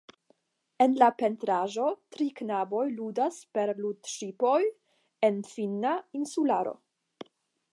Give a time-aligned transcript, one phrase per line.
[0.83, 4.57] En la pentraĵo tri knaboj ludas per ludŝipoj
[5.29, 6.75] en finna insularo.